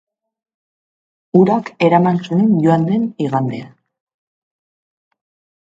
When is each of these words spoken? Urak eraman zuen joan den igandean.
Urak 1.41 1.69
eraman 1.89 2.19
zuen 2.25 2.49
joan 2.65 2.89
den 2.89 3.07
igandean. 3.27 3.71